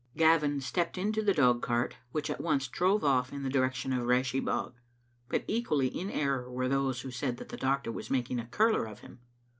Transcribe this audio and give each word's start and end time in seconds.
Gavin 0.17 0.59
stepped 0.61 0.97
into 0.97 1.21
the 1.21 1.31
dog 1.31 1.61
cart, 1.61 1.97
which 2.11 2.31
at 2.31 2.41
once 2.41 2.67
drove 2.67 3.03
oflE 3.03 3.33
in 3.33 3.43
the 3.43 3.51
direc 3.51 3.75
tion 3.75 3.93
of 3.93 4.07
Rashie 4.07 4.43
bog, 4.43 4.73
but 5.29 5.45
equally 5.47 5.89
in 5.89 6.09
error 6.09 6.49
were 6.51 6.67
those 6.67 7.01
who 7.01 7.11
said 7.11 7.37
that 7.37 7.49
the 7.49 7.55
doctor 7.57 7.91
was 7.91 8.09
making 8.09 8.39
a 8.39 8.47
curler 8.47 8.87
of 8.87 9.01
him. 9.01 9.19